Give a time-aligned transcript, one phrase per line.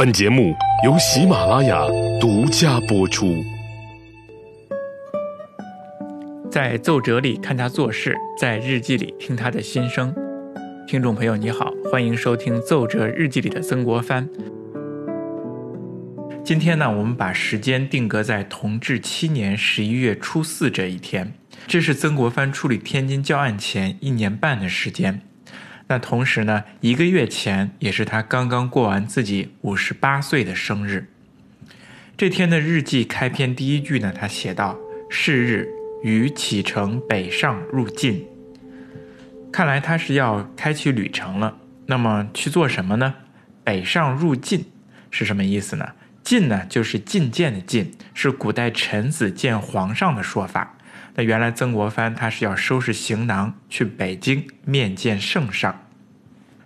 [0.00, 0.54] 本节目
[0.84, 1.84] 由喜马拉雅
[2.20, 3.34] 独家播出。
[6.48, 10.14] 在奏折里看他做事，在日记里听他的心声。
[10.86, 14.28] 听众朋友，你好，欢迎收听《奏折日记里的曾国藩》。
[16.44, 21.34] 今天呢，我们把时间定格在同治七年十一月初四这一天，
[21.66, 25.22] 这是曾国藩处理天津教案前一年半的时间。
[25.88, 31.08] 那同时呢，一个月前也是他刚刚过完自己五十八岁的生日。
[32.16, 34.76] 这天的日记开篇第一句呢，他写道
[35.08, 35.68] ：“是日
[36.02, 38.26] 于启程北上入晋。”
[39.50, 41.56] 看来他是要开启旅程了。
[41.86, 43.14] 那么去做什么呢？
[43.64, 44.66] 北上入晋
[45.10, 45.92] 是什么意思呢？
[46.22, 50.76] 晋呢，就是觐见的觐，是古代臣子见皇上的说法。
[51.18, 55.82] 那原来曾国藩他是要收拾行囊去北京面见圣上。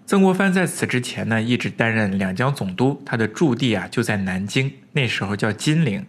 [0.04, 6.04] 曾国藩在此之前呢，一直担任两江总督，他的驻地啊就在南京，那时候叫金陵。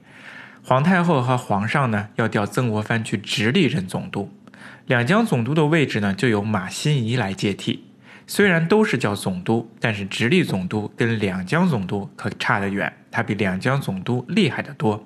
[0.61, 4.30] 皇太后和皇上呢要调曾国藩去直隶任总督，
[4.88, 7.85] 两江总督的位置呢就由马新贻来接替。
[8.28, 15.02] 虽然都是叫总督，但是直隶总督跟两江总督可差得远，他比两江总督厉害得多。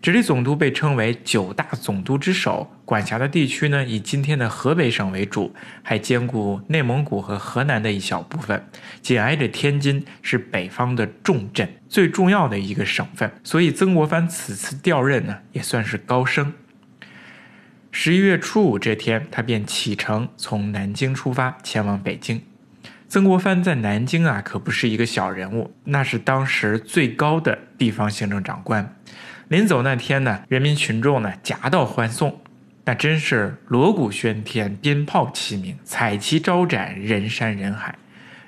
[0.00, 8.64] 直隶总督被称为九大总督之首，管辖的地区呢以今天的河北省为主，还兼顾内蒙古和河南的一小部分。
[9.02, 13.30] 紧挨着天津，是北方的重镇，最重要的一个省份。
[13.42, 16.52] 所以曾国藩此次调任呢，也算是高升。
[17.90, 22.40] 十一月初五这天，他便启程从南京出发，前往北京。
[23.08, 28.94] 曾国藩在南京啊，可不是一个小人物，那是当时最高的地方行政长官。
[29.48, 32.38] 临走那天呢，人民群众呢夹道欢送，
[32.84, 37.94] 那真是锣鼓喧天，鞭炮齐鸣，彩旗招展，人山人海。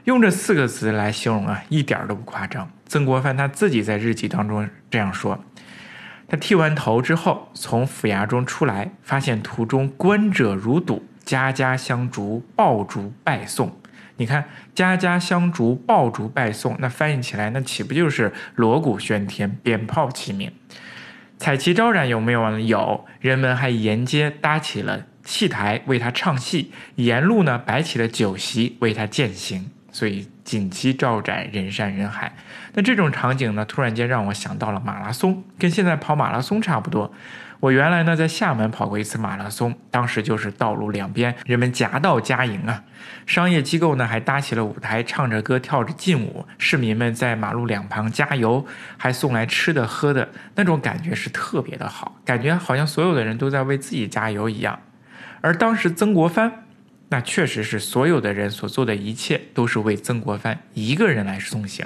[0.04, 2.70] 用这四个词来形容啊，一点都不夸张。
[2.86, 5.42] 曾国藩他自己在日记当中这样说：
[6.28, 13.74] 他剃完头之后，从府衙中出来，发现途中观者如堵，家家相烛，爆竹拜送。
[14.16, 14.44] 你看，
[14.74, 20.52] 家家相烛，爆竹拜送，那翻译起来，那岂不就是锣鼓喧天，鞭炮齐鸣？
[21.40, 22.60] 彩旗招展有没有啊？
[22.60, 32.34] 有，人们还沿街搭起了戏台为他唱戏，沿路呢摆起了酒席为他饯行，所以锦旗招展，人山人海。
[32.72, 37.12] 那这种场景呢，突然间让我想到了马拉松，跟现在跑马拉松差不多。
[37.60, 42.82] 我原来呢在厦门跑过一次马拉松，当时就是道路两边人们夹道加营啊，
[43.26, 48.66] 商业机构呢还搭起了舞台，唱着歌跳着劲舞，市民们在马路两旁加油，
[48.96, 54.80] 还送来吃的喝的，那种感觉是特别的好，感觉好像所有的人都在为自己加油一样。
[55.40, 56.64] 而当时曾国藩，
[57.12, 61.84] 那确实是所有的人所做的一切都是为曾国藩一个人来送行，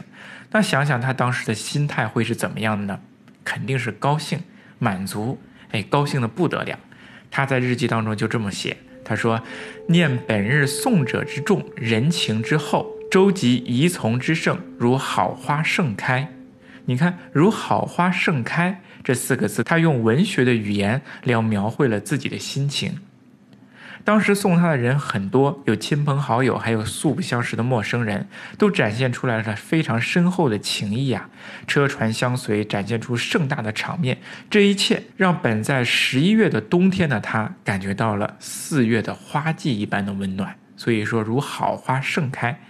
[0.50, 3.00] 那想想他当时的心态会是怎么样的呢？
[3.42, 4.38] 肯定是高兴、
[4.78, 5.40] 满足。
[5.70, 6.78] 哎，高兴的不得了。
[7.30, 9.42] 他在日记当中就这么写：“他说，
[9.88, 16.28] 念本日送者之众，人情之厚，周集遗从之盛，如好花盛开。
[16.84, 22.98] 你看，如好花盛开这四个字，他用文学的语言来描绘了自己的心情。”
[24.04, 28.28] 当时送他的人很多，有亲朋好友，还有素不相识的陌生人，
[28.58, 31.30] 都展现出来了非常深厚的情谊啊！
[31.66, 34.18] 车船相随，展现出盛大的场面。
[34.50, 40.54] 这一切让本在十一月的冬天的他，感觉到了四月的花季一般的温暖。
[40.76, 42.60] 所以说，如好花盛开，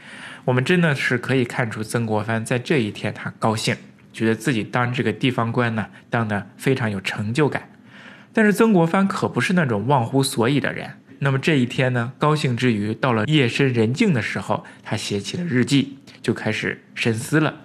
[0.45, 3.77] 我们真的是可以看出曾国藩在这一天他高兴，
[4.12, 7.71] 觉得自己当这个地方官呢，当的非常有成就感。
[8.33, 10.99] 但是曾国藩可不是那种忘乎所以的人。
[11.25, 17.62] 那么这一天呢，高兴之余，到了夜深人静的时候，他写起了日记，就开始深思了。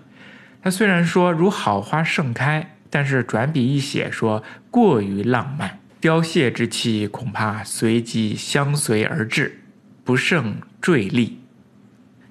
[0.63, 9.59] 他虽然说如好花盛开，但是转笔一写说过于浪漫，凋谢之气恐怕随即相随而至，
[10.05, 11.41] 不胜坠力。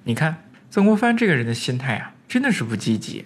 [0.05, 0.37] 你看
[0.71, 3.25] 曾国藩这个人的心态啊，真的是不积极。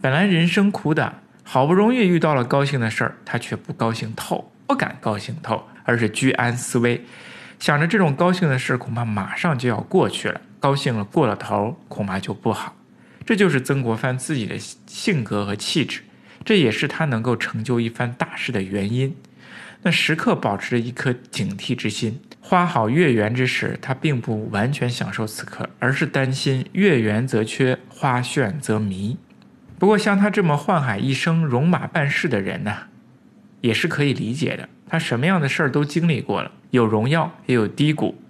[0.00, 5.68] 本来人生苦短，好不容易遇到了高兴的事儿，他却不高兴透，不敢高兴透。
[5.88, 7.00] 而是居安思危，
[7.58, 12.76] 想着这种高兴的事恐怕马上就要过去了，高兴了过了头，恐怕就不好。
[13.24, 16.02] 这就是曾国藩自己的性格和气质，
[16.44, 19.16] 这也是他能够成就一番大事的原因。
[19.82, 29.16] 那时刻保持着一颗警惕之心，花好月圆之时，他并不完全享受此刻，而是担心月圆则缺，花炫则迷。
[29.78, 32.84] 不过像他这么宦海一生、戎马办事的人呢，
[33.60, 34.68] 也是可以理解的。
[34.88, 38.20] 他什么样的事儿都经历过了，有荣耀也有低谷。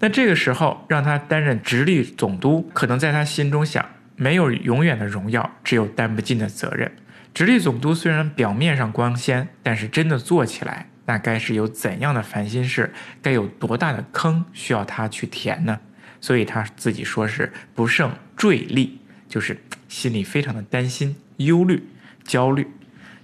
[0.00, 3.84] 那这个时候让他担任直隶总督，可能在他心中想，
[4.16, 6.90] 没有永远的荣耀，只有担不尽的责任。
[7.34, 12.92] 直隶总督虽然表面上光鲜，但是真的做起来，那该是有怎样的烦心事？
[13.22, 15.78] 该有多大的坑需要他去填呢？
[16.20, 21.88] 所以他自己说是不胜坠力，就是心里非常的担心、忧虑、
[22.24, 22.66] 焦虑。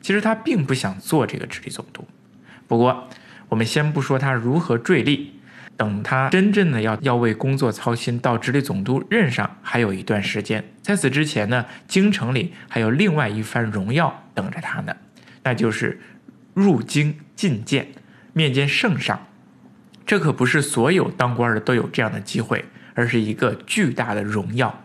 [0.01, 2.07] 其实他并不想做这个直隶总督。
[2.67, 3.09] 不过，
[3.49, 5.35] 我们先不说他如何坠力，
[5.77, 10.65] 等他真正的要要为工作操心，到直隶总督任上还有一段时间。
[10.83, 14.97] 在此之前呢，京城里还有另外一番荣耀等着他呢，
[15.43, 16.01] 那就是
[16.55, 17.89] 入京觐见、
[18.33, 19.27] 面见圣上。
[20.07, 22.65] 这可不是所有当官的都有这样的机会。
[22.97, 24.84] 而是一个巨大的荣耀。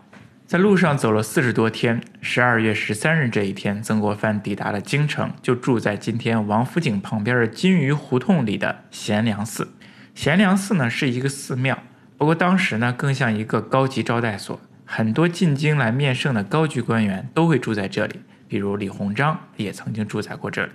[0.49, 9.71] 在路上走了四十多天，十二月十三日这一天，曾国藩抵达了京城，就住在今天王府井旁边的金鱼胡同里的贤良寺。
[10.15, 11.77] 贤良寺呢是一个寺庙，
[12.17, 20.71] 不过当时呢更像一个高级招待所，很多进京来面圣的高级官员都会住在这里，比如李鸿章也曾经住在过这里。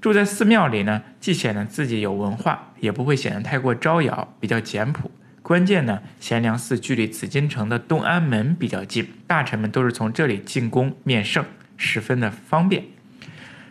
[0.00, 5.12] 住在寺庙里呢，既显得自己有文化，也不会显得太过招摇，比较简朴。
[5.50, 11.44] 关键呢，贤良寺距离紫禁城的东安门比较近，大臣们都是从这里进宫面圣，
[11.76, 12.84] 十分的方便。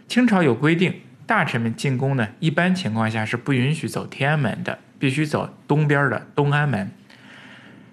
[0.06, 0.96] 清朝有规定，
[1.26, 6.92] 大臣们进宫呢，一般情况下是不允许走天安门的，必须走东边的东安门。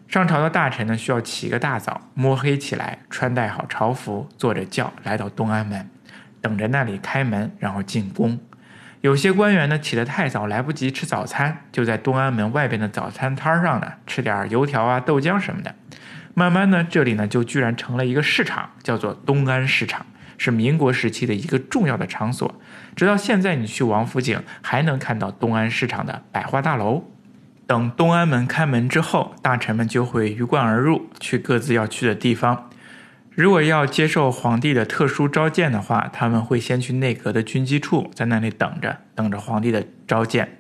[0.09, 5.89] 上朝的大臣呢，需要起个大早，摸黑起来，穿戴好朝服，坐着轿来到东安门，
[6.41, 8.41] 等着那里开门，然后进宫。
[9.07, 15.73] 有些官员呢起得太早，来不及吃早餐，就在东安门外边的早餐摊上呢吃点油条啊、豆浆什么的。
[16.35, 20.05] 慢慢呢，这里呢就居然成了一个市场，叫做东安市场，
[20.37, 22.53] 是民国时期的一个重要的场所。
[22.97, 27.05] 直到现在，你去王府井还能看到东安市场的百货大楼。
[27.69, 32.69] 等东安门开门之后，大臣们就会鱼贯而入，去各自要去的地方。
[33.37, 40.57] 如果要接受皇帝的特殊召见的话，他们会先去内阁的军机处，在那里等着，等着皇帝的召见。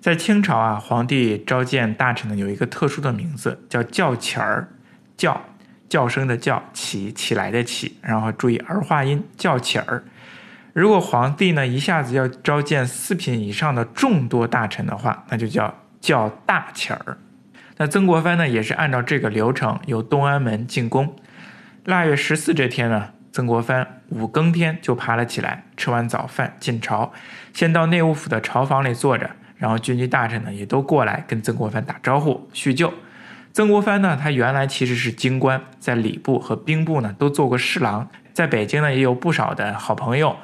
[0.00, 4.68] 在清朝啊，皇帝召见大臣呢有一个特殊的名字，叫叫起儿，
[5.16, 5.44] 叫
[5.88, 10.04] 叫声的叫，起起来的起，然后注意儿化音，叫起儿。
[10.72, 17.18] 如果皇帝呢一下子要召见四品以上的众多大臣的话，那就叫叫大起儿。
[17.78, 21.16] 那曾国藩呢也是按照这个流程，由东安门进宫。
[21.84, 27.12] 腊月十四这天呢，曾国藩五更天就爬了起来，吃完早饭进朝，
[27.52, 29.28] 先到内务府的朝房里坐着，
[29.58, 32.94] 然后军机大臣呢也都过来跟曾国藩打招呼叙旧。
[33.52, 40.36] 曾国藩呢，他原来其实是京官，在礼部和兵部呢都做过侍郎，在北京呢也有不少的好朋友。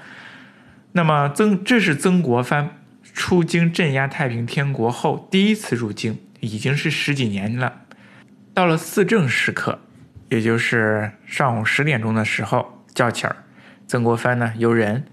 [0.92, 2.68] 那么曾这是曾国藩
[3.14, 7.80] 出京镇压太平天国后第一次入京，已经是十几年了。
[8.52, 9.78] 到了四正时刻。
[10.30, 13.34] 也就是上午十点钟的时候叫起儿，
[13.88, 15.04] 曾国藩呢由人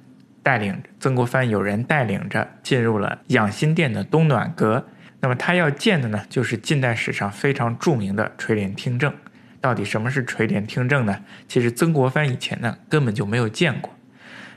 [0.43, 4.85] 带领，曾国藩有人带领着进入了养心殿的东暖阁。
[5.19, 9.11] 那么他要见的呢，就是近代史上非常著名的垂帘听政。
[9.59, 11.23] 到底什么是垂帘听政呢？
[11.47, 13.91] 其实曾国藩以前呢根本就没有见过，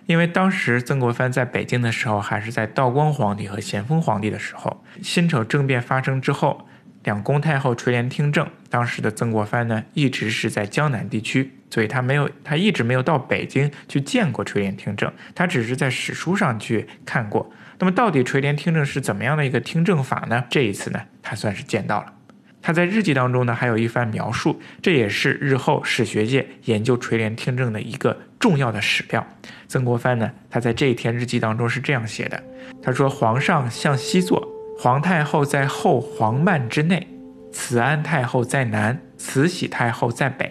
[0.05, 6.67] 因为当时曾国藩在北京的时候，还是在道光皇帝和咸丰皇帝的时候，辛丑政变发生之后。
[7.05, 17.51] 两宫太后垂帘听政，当时的曾国藩呢，一直是在江南地区，所以他没有，他一直没有到北京去见过垂帘听政，他只是在史书上去看过。
[17.79, 20.45] 那么，到底垂帘听政是怎么样的一个听政法呢？
[20.51, 22.13] 这一次呢，他算是见到了。
[22.61, 29.27] 他在日记当中呢，还有一番描述，这也是日后史学界研究垂帘听政的一个重要的史料。
[29.67, 32.45] 曾国藩呢，他在这一天日记当中是这样写的：
[32.83, 34.47] 他说，皇上向西坐。
[34.83, 37.07] 皇太后在后皇幔之内，
[37.53, 40.51] 慈安太后在南，慈禧太后在北。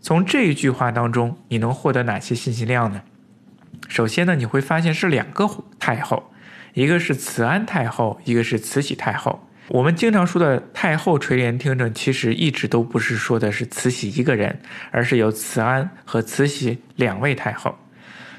[0.00, 3.02] 从这一句话当中，你能获得哪些信息量呢？
[3.86, 5.46] 首先呢，你会发现是两个
[5.78, 6.30] 太后，
[6.72, 9.46] 一个是慈安太后，一个是慈禧太后。
[9.68, 14.58] 我们经常说的太后垂帘听政，其实一直都不是说的是慈禧一个人，
[14.90, 17.76] 而是由慈安和慈禧两位太后。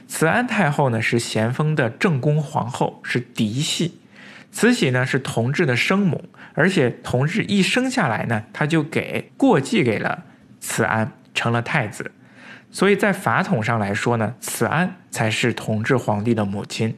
[0.08, 3.99] 慈安太后呢是咸丰的正宫皇后，是嫡系。
[4.52, 10.26] 慈禧呢是同治的生母，而且同治一生下来呢，他就给过继给了
[10.60, 12.12] 慈安，成了太子。
[12.72, 16.98] 所以在法统上来说呢，慈安才是同治皇帝的母亲，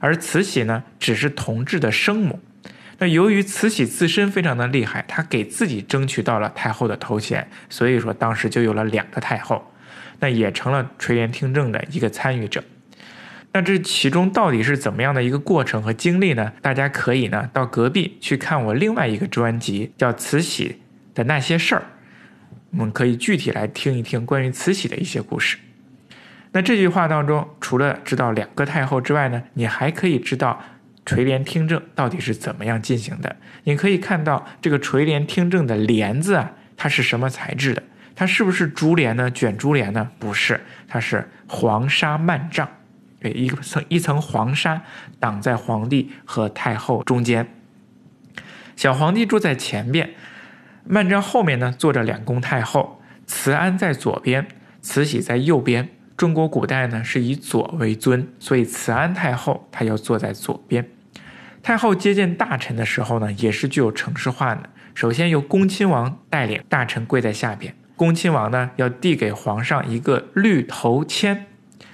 [0.00, 2.40] 而慈禧呢只是同治的生母。
[2.98, 9.72] 那由于慈禧自身非常的厉害，她给自己争取到了太后的头衔，所以说当时就有了两个太后，
[10.20, 12.62] 那也成了垂帘听政的一个参与者。
[13.54, 16.52] 那这其中到底是怎么样的一个过程和经历呢？
[16.62, 20.80] 大家可以呢到隔壁去看我另外一个专辑，叫《慈禧
[21.14, 21.80] 的那些事儿》，
[22.70, 25.58] 我们可以具体来听一听关于慈禧的一些故事。
[26.52, 30.62] 那这句话当中，除了知道两个太后之外呢，你还可以知道
[31.04, 33.36] 垂帘听政到底是怎么样进行的。
[33.64, 37.82] 你可以看到这个垂帘听政的帘子啊，它是什么材质的？
[38.14, 39.30] 它是不是珠帘呢？
[39.30, 40.10] 卷珠帘呢？
[40.18, 42.68] 不是，它是黄纱幔帐，
[43.22, 44.82] 对，一层一层黄纱
[45.20, 47.46] 挡在皇帝和太后中间。
[48.74, 50.10] 小皇帝坐在前边，
[50.88, 54.48] 幔帐后面呢坐着两宫太后，慈安在左边，
[54.80, 55.88] 慈禧在右边。
[56.16, 60.88] 中国古代呢是以左为尊，所以慈安太后她要坐在左边。
[61.62, 64.68] 太后接见大臣的时候呢，也是具有程式化的。
[64.94, 71.46] 首先由恭亲王带领大臣跪在下边，恭亲王呢要递给皇上一个绿头签，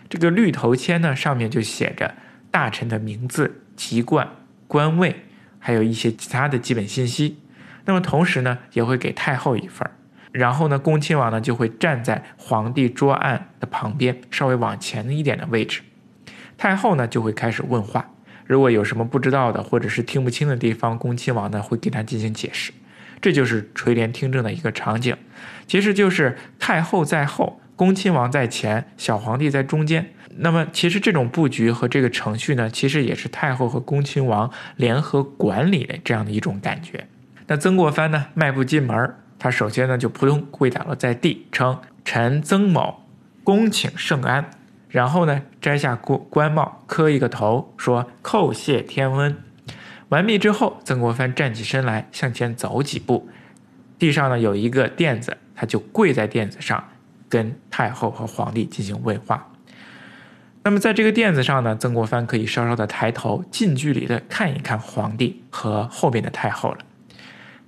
[0.08, 2.14] 这个绿头签呢上面就写着
[2.50, 4.28] 大臣的名字、籍贯、
[4.66, 5.24] 官位，
[5.58, 7.38] 还有一些其他的基本信息。
[7.84, 9.92] 那么同时呢也会给太后一份儿
[10.30, 15.80] 然后呢恭亲王呢就会站在皇帝桌案的旁边，稍微往前一点的位置，
[16.56, 18.10] 太后呢就会开始问话。
[18.46, 22.72] 如果有什么不知道的，或者是听不清的地方，恭亲王呢会给他进行解释。
[23.20, 25.16] 这就是垂帘听政的一个场景，
[25.66, 30.10] 其实就是太后在后，恭亲王在前，小皇帝在中间。
[30.38, 37.06] 那么，其实这种布局和这个程序呢，其实也是太后和恭亲王联合管理的这样的一种感觉。
[37.46, 43.04] 那曾国藩呢，迈步进门，他首先呢就扑通跪倒了在地，称臣曾某
[43.44, 44.50] 恭请圣安。
[44.88, 49.36] 然后呢，摘下官官帽，磕一个头，说：“叩谢天恩。”
[50.10, 53.28] 完毕之后，曾国藩站起身来，向前走几步，
[54.00, 56.82] 地上呢有一个垫子，他就跪在垫子上，
[57.28, 59.48] 跟太后和皇帝进行问话。
[60.64, 66.78] 那么在这个垫子上呢，曾国藩可以稍稍的抬头，近距离的看一看皇帝和后边的太后了。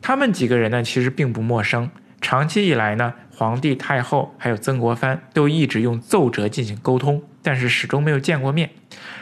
[0.02, 1.90] 他们几个人呢，其实并不陌生，
[2.20, 3.14] 长期以来呢。
[3.32, 8.68] 皇帝、太后还有曾国藩都一直用奏折进行沟通，但是始终没有见过面。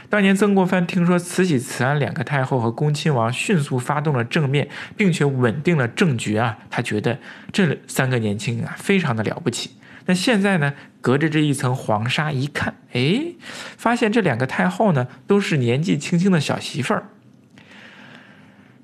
[0.09, 7.17] 当年曾国藩听说慈禧、慈安两个太后和恭亲王迅速发动了政变，并且稳定了政局啊，他觉得
[7.53, 9.71] 这三个年轻人啊非常的了不起。
[10.09, 10.73] 那现在呢，
[11.03, 13.35] 隔着这一层黄纱一看，哎，
[13.77, 17.11] 发现这两个太后呢都是年纪轻轻的小媳妇儿。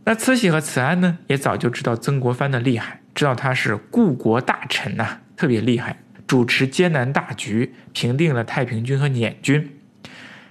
[0.05, 5.21] 那慈禧和慈安呢，也早就知道曾国藩的厉害，知道他是故国大臣呐。
[5.35, 9.81] 特别厉害，主持艰难大局，平定了太平军和捻军，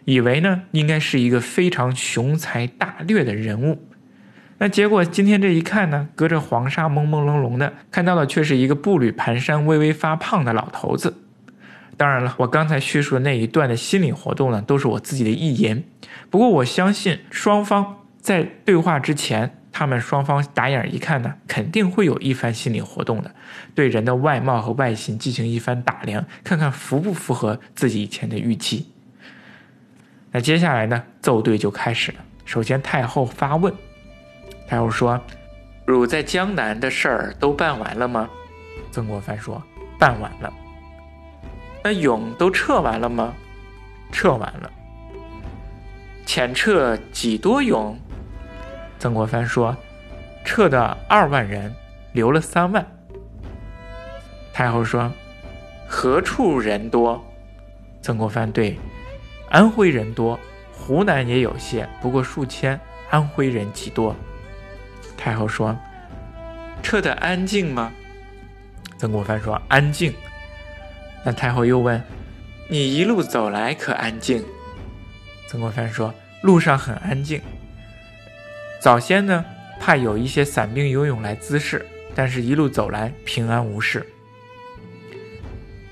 [0.06, 3.88] 以为呢应该是一个非常雄才大略的人物，
[4.58, 11.14] 那结果今天这一看呢，隔着黄沙朦朦胧胧的看到的却是一个步履蹒跚、微微发胖的老头子。
[11.98, 15.84] 当然了，我刚才叙述的那一段的心理活动呢，都是我自己的意言。
[16.30, 19.58] 不过我相信双方在对话之前。
[19.76, 23.34] 他们双方打眼一看呢，肯定会有一番心理活动的，
[23.74, 28.86] 对人的外貌和外形进行一番打量，看看符不符合自己以前的预期。
[30.32, 32.20] 那接下来呢，奏对就开始了。
[32.46, 33.74] 首先太后发问，
[34.74, 35.22] 太后说
[35.86, 38.28] ：“汝在江南的事儿都办完了吗？”
[38.90, 39.62] 曾国藩说
[40.00, 40.52] ：“办完了。”
[41.86, 43.36] 那勇都撤完了吗？
[44.12, 44.72] 撤完了。
[46.26, 47.96] 遣撤几多勇？
[48.98, 49.78] 曾国藩说
[50.44, 51.72] ：“撤的二万人，
[52.14, 52.84] 留了三万。”
[54.52, 55.12] 太后说
[55.88, 57.24] ：“何处人多？”
[58.02, 58.76] 曾国藩对
[59.52, 60.40] ：“安徽人多，
[60.72, 62.80] 湖南也有些，不过数千。
[63.12, 64.16] 安徽人极多。”
[65.24, 65.74] 太后说
[66.84, 67.94] ：“撤的安静吗？”
[69.00, 70.14] 曾国藩说：“安静。”
[71.24, 72.04] 那太后又问
[72.68, 74.44] ：“你一路走来可安静？”
[75.48, 76.14] 曾国藩说
[76.44, 77.42] ：“路上很安静。”
[78.82, 79.46] 早先呢，
[79.80, 84.06] 怕有一些散兵游勇来滋事，但是一路走来平安无事。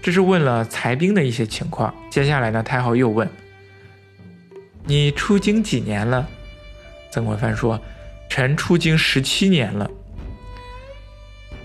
[0.01, 1.95] 这是问了裁兵的一些情况。
[2.09, 3.29] 接下来呢，太后又问
[4.83, 6.27] ：“你出京几年了？”
[7.09, 7.79] 曾国藩说
[8.31, 9.91] ：“臣出京十七年了。”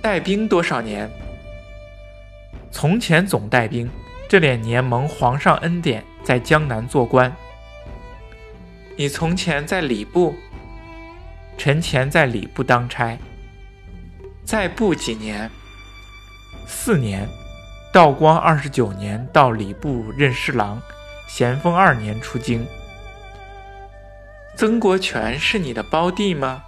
[0.03, 1.09] 带兵多少年？
[2.73, 3.89] 从前总带兵，
[4.29, 7.33] 这两年蒙皇上恩典，在江南做官。
[8.97, 10.35] 你从前在礼部？
[11.57, 13.17] 臣前在礼部当差，
[14.45, 15.49] 在部几年？
[16.67, 17.29] 四年。
[17.93, 20.83] 道光二十九年到礼部任侍郎，
[21.29, 22.67] 咸丰二年出京。
[24.57, 26.63] 曾国荃是你的胞弟吗？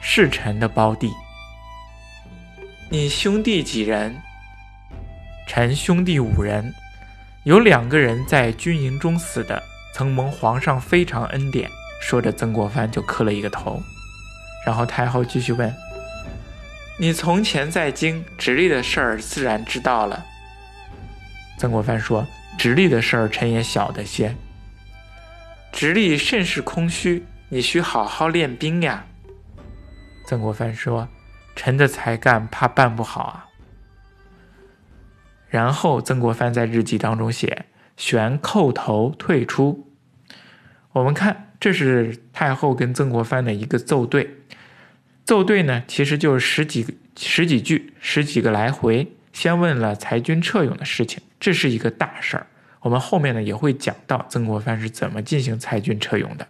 [0.00, 1.10] 是臣的胞弟。
[2.88, 4.14] 你兄弟几人？
[5.48, 6.72] 臣兄弟五人，
[7.42, 9.60] 有两个人在军营中死的，
[9.92, 11.68] 曾蒙皇上非常恩典。
[12.00, 13.82] 说着，曾国藩就磕了一个头。
[14.64, 15.74] 然后太后继续问
[16.96, 20.24] ：“你从前在京直隶的事儿，自然知道了。”
[21.58, 22.24] 曾国藩说
[22.56, 24.36] ：“直隶的事儿，臣也晓得些。
[25.74, 29.04] 直隶甚是空虚，你需好好练兵呀。”
[30.24, 31.08] 曾国藩说
[31.56, 33.46] ：“臣的才干，怕办不好啊。”
[35.50, 37.66] 然后曾国藩在日记当中写
[37.98, 39.92] ：“旋叩头退出。”
[40.94, 44.38] 我们看，这是太后跟曾国藩的一个奏对。
[45.24, 46.86] 奏对呢，其实就是十几
[47.18, 52.46] 十几句，十几个来回，先问了裁军撤勇的事情，这是一个大事儿。
[52.84, 56.46] 我们后面呢也会讲到曾国藩是怎么进行裁军撤勇的。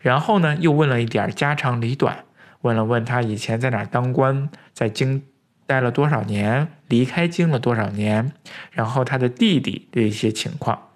[0.00, 2.24] 然后呢，又问了一点家长里短。
[2.60, 5.22] 问了问他以前在哪当官，在京
[5.66, 8.32] 待了多少年，离开京了多少年，
[8.72, 10.88] 然后他的弟弟的一些情况。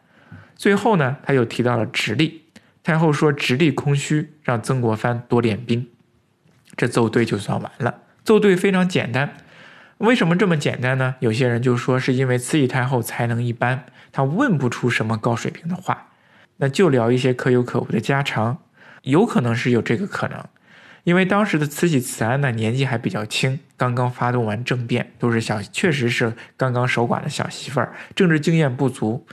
[0.54, 2.42] 最后呢，他又提到了直隶。
[2.82, 5.88] 太后说直隶空虚，让曾国藩多练兵。
[6.76, 8.02] 这奏对就算完了。
[8.22, 9.34] 奏对非常简单。
[9.98, 11.14] 为什么这么简单呢？
[11.20, 16.08] 有些人就说是因为慈禧太后才能一般，她问不出什么高水平的话，
[16.56, 18.58] 那就聊一些可有可无的家常，
[19.02, 20.44] 有可能是有这个可能。
[21.04, 29.26] 因为当时的慈禧慈安呢，年纪还比较轻，刚刚发动完政变，都是小，确实是刚刚守寡的小媳妇儿，政治经验不足。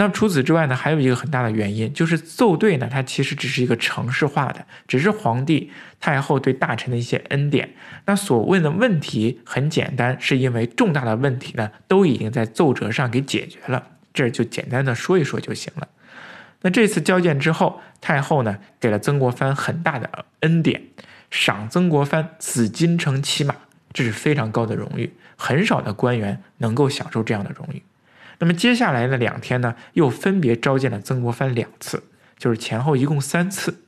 [0.00, 7.74] 那除此之外呢，还有一个很大的原因，就是奏对呢，它其实只是一个程式化的，只是皇帝太后对大臣的一些恩典。
[8.06, 15.88] 那所问的问题很简单，是因为重大的问题呢，都已经在奏折上给解决了，这就简单的说一说就行了。
[16.62, 20.80] 那这次交见之后，太后呢给了曾国藩很大的恩典，
[21.28, 23.56] 赏曾国藩紫禁城骑马，
[23.92, 27.82] 这是非常高的荣誉，很少的官员能够享受这样的荣誉。
[28.38, 32.02] 那么接下来的两天呢，又分别召见了曾国藩两次，
[32.38, 33.82] 就是前后一共三次。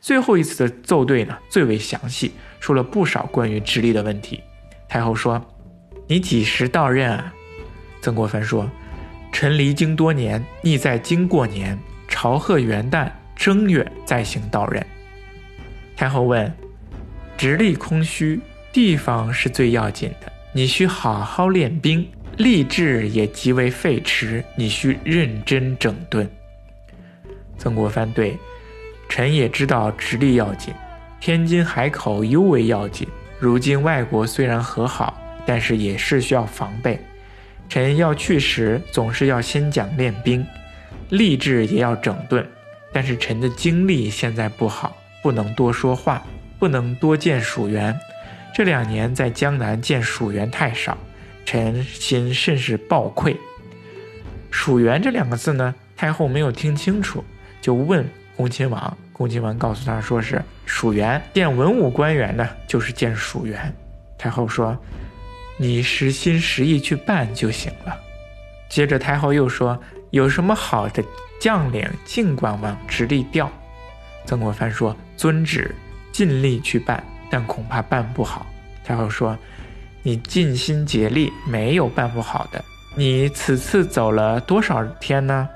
[0.00, 4.40] 最后一次的奏对呢，最为详细，说了不少关于直隶的问题。
[4.88, 5.44] 太后说
[6.06, 7.32] ：“你几时到任啊？”
[8.02, 8.70] 曾国藩说
[9.32, 14.86] ：“臣离京多年，逆在京过年。”朝贺元旦正月再行到任。
[15.96, 16.54] 太后问
[17.36, 18.40] ：“直隶空虚，
[18.72, 26.28] 地方是最要紧的，你需好好练兵，吏治也极为废弛，你需认真整顿。”
[27.56, 28.36] 曾国藩对
[29.08, 30.74] ：“臣也知道直隶要紧，
[31.20, 33.06] 天津海口尤为要紧。
[33.38, 36.98] 如今外国虽然和好，但是也是需要防备。
[37.68, 40.44] 臣要去时，总是要先讲练兵。”
[41.10, 42.44] 吏治也要整顿，
[42.92, 46.22] 但是臣的精力现在不好，不能多说话，
[46.58, 47.96] 不能多见蜀员。
[48.54, 50.96] 这两年在江南见蜀员太少，
[51.44, 53.36] 臣心甚是抱愧。
[54.50, 57.24] 蜀员这两个字呢，太后没有听清楚，
[57.60, 58.96] 就问恭亲王。
[59.12, 63.74] 恭亲王告诉他说是蜀员，见文武官员呢，就是见蜀员。
[64.18, 64.76] 太后说
[65.58, 67.96] ：“你实心实意去办就行了。”
[68.68, 69.80] 接着太后又说。
[70.10, 71.02] 有什么好的
[71.40, 73.50] 将领，尽管往直隶调。
[74.24, 75.74] 曾国藩说：“遵旨，
[76.12, 78.46] 尽力去办，但恐怕办不好。”
[78.86, 79.36] 太后说
[80.04, 82.64] ：“你尽心竭力，没有办不好的。
[82.94, 85.48] 你此次走了多少天呢？”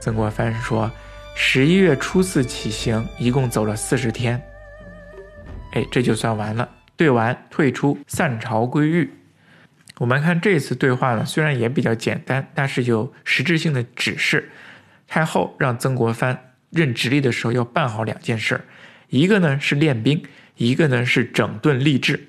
[0.00, 0.90] 曾国藩说
[1.36, 4.42] ：“十一月初四起行，一共走了四十天。”
[5.72, 6.68] 哎，这就算完了。
[6.96, 9.10] 对完，退出，散朝归狱。
[9.98, 14.50] 我们看这次对话呢，虽然也比较简单，但是有实质性的指示。
[15.06, 18.64] 太后让曾国藩任直隶的时候要办好两件事儿，
[19.08, 20.22] 一个呢是练兵，
[20.56, 22.28] 一个呢是整顿吏治。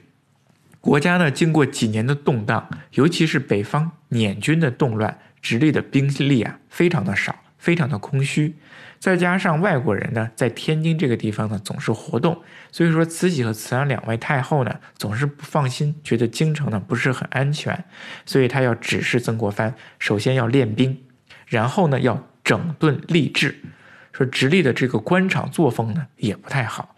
[0.83, 8.53] 国家呢经过几年的动荡，尤其是北方捻军的动乱，直隶的兵力啊非常的少，非常的空虚。
[8.99, 12.37] 再加上外国人呢，在天津这个地方呢总是活动，
[12.69, 17.85] 所以说慈禧和慈安两位太后呢总是不放心，觉得京城呢不是很安全，
[18.25, 21.01] 所以他要指示曾国藩，首先要练兵，
[21.47, 23.55] 然后呢要整顿吏治，
[24.11, 26.92] 说直隶的这个官场作风呢也不太好，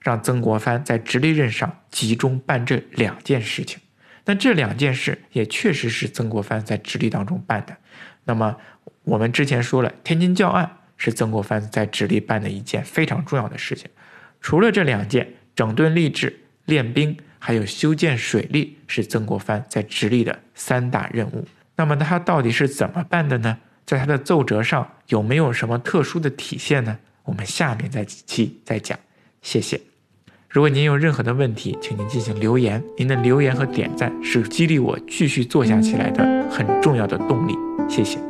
[0.00, 3.80] 让曾国藩在直隶任上集中办这两件事情。
[4.24, 7.76] 那这两件事也确实是曾国藩在直隶当中办的。
[8.24, 8.56] 那么
[9.04, 10.74] 我们之前说了，天津教案。
[11.00, 13.88] 是曾国藩在直隶办的一件非常重要的事情。
[14.40, 21.46] 除了这两件，整顿吏治、练兵，还有修建水利，是曾国藩在直隶的三大任务。
[21.76, 23.58] 那么他到底是怎么办的呢？
[23.86, 26.98] 在他的奏折上有没有什么特殊的体现呢？
[27.22, 28.98] 我们下面再几期再讲。
[29.40, 29.87] 谢谢。
[30.48, 32.82] 如果您有任何的问题，请您进行留言。
[32.96, 37.52] 您的留言和点赞是激励我继续做下去来的很重要的动力。
[37.86, 38.27] 谢谢。